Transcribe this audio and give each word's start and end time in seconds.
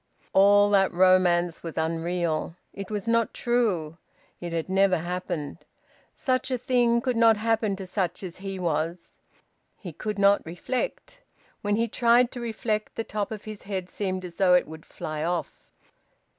All 0.33 0.71
that 0.71 0.91
romance 0.91 1.61
was 1.61 1.77
unreal; 1.77 2.55
it 2.73 2.89
was 2.89 3.07
not 3.07 3.35
true; 3.35 3.99
it 4.39 4.51
had 4.51 4.67
never 4.67 4.97
happened. 4.97 5.59
Such 6.15 6.49
a 6.49 6.57
thing 6.57 7.01
could 7.01 7.15
not 7.15 7.37
happen 7.37 7.75
to 7.75 7.85
such 7.85 8.23
as 8.23 8.37
he 8.37 8.57
was... 8.57 9.19
He 9.77 9.93
could 9.93 10.17
not 10.17 10.41
reflect. 10.43 11.21
When 11.61 11.75
he 11.75 11.87
tried 11.87 12.31
to 12.31 12.39
reflect, 12.41 12.95
the 12.95 13.03
top 13.03 13.29
of 13.29 13.43
his 13.43 13.61
head 13.61 13.91
seemed 13.91 14.25
as 14.25 14.37
though 14.37 14.55
it 14.55 14.67
would 14.67 14.87
fly 14.87 15.23
off... 15.23 15.69